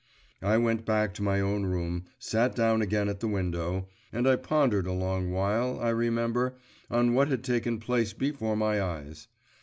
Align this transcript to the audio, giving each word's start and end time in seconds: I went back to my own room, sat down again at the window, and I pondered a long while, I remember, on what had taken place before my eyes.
I 0.41 0.57
went 0.57 0.83
back 0.83 1.13
to 1.13 1.21
my 1.21 1.39
own 1.41 1.67
room, 1.67 2.05
sat 2.17 2.55
down 2.55 2.81
again 2.81 3.07
at 3.07 3.19
the 3.19 3.27
window, 3.27 3.87
and 4.11 4.27
I 4.27 4.35
pondered 4.35 4.87
a 4.87 4.91
long 4.93 5.29
while, 5.29 5.79
I 5.79 5.89
remember, 5.89 6.55
on 6.89 7.13
what 7.13 7.27
had 7.27 7.43
taken 7.43 7.79
place 7.79 8.11
before 8.11 8.55
my 8.57 8.81
eyes. 8.81 9.27